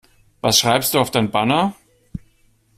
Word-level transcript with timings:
Was 0.41 0.57
schreibst 0.59 0.95
du 0.95 0.99
auf 0.99 1.11
dein 1.11 1.29
Banner? 1.29 1.75